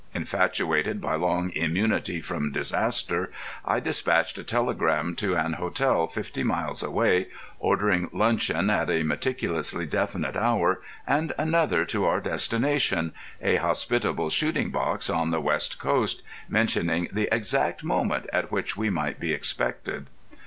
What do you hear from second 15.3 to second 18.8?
west coast—mentioning the exact moment at which